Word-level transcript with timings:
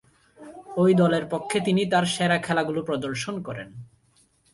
ঐ 0.77 0.85
দলের 0.93 1.25
পক্ষ 1.29 1.51
তিনি 1.65 1.81
তার 1.85 2.05
সেরা 2.05 2.37
খেলাগুলো 2.37 2.81
প্রদর্শন 2.83 3.35
করেন। 3.43 3.69